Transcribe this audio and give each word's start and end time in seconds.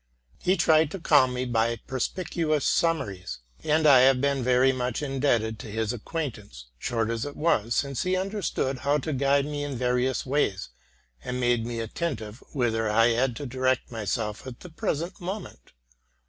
He 0.39 0.57
tried 0.57 0.89
to 0.89 0.99
calm 0.99 1.31
me 1.35 1.45
by 1.45 1.75
perspicuous 1.85 2.65
summaries; 2.65 3.37
and 3.63 3.85
I 3.85 3.99
have 3.99 4.19
been 4.19 4.41
very 4.41 4.71
much 4.71 5.03
indebted 5.03 5.59
to 5.59 5.67
his 5.67 5.93
ac 5.93 6.01
quaintance, 6.05 6.65
short 6.79 7.11
as 7.11 7.23
it 7.23 7.37
was, 7.37 7.75
since 7.75 8.01
he 8.01 8.15
understood 8.15 8.79
how 8.79 8.97
to 8.97 9.13
guide 9.13 9.45
me 9.45 9.63
in 9.63 9.77
various 9.77 10.25
ways, 10.25 10.69
and 11.23 11.39
made 11.39 11.67
me 11.67 11.79
attentive 11.79 12.41
whither 12.51 12.89
I 12.89 13.09
had 13.09 13.35
to 13.35 13.45
direct 13.45 13.91
myself 13.91 14.47
at 14.47 14.61
the 14.61 14.71
present 14.71 15.21
moment. 15.21 15.71